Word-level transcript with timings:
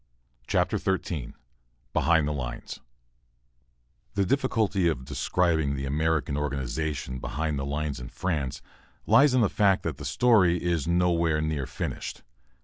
CHAPTER 0.47 0.79
XIII 0.79 1.33
BEHIND 1.93 2.27
THE 2.27 2.31
LINES 2.33 2.79
The 4.15 4.25
difficulty 4.25 4.87
of 4.87 5.05
describing 5.05 5.75
the 5.75 5.85
American 5.85 6.35
organization 6.37 7.19
behind 7.19 7.59
the 7.59 7.65
lines 7.67 7.99
in 7.99 8.09
France 8.09 8.63
lies 9.05 9.35
in 9.35 9.41
the 9.41 9.47
fact 9.47 9.83
that 9.83 9.97
the 9.97 10.03
story 10.05 10.57
is 10.63 10.87
nowhere 10.87 11.39
near 11.39 11.67
finished. 11.67 12.23